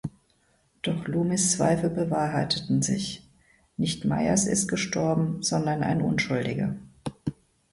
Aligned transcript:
Doch 0.81 1.07
Loomis’ 1.07 1.51
Zweifel 1.51 1.91
bewahrheiten 1.91 2.81
sich: 2.81 3.21
Nicht 3.77 4.03
Myers 4.03 4.47
ist 4.47 4.67
gestorben, 4.67 5.43
sondern 5.43 5.83
ein 5.83 6.01
Unschuldiger. 6.01 6.75